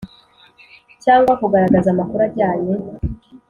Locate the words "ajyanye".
2.27-2.73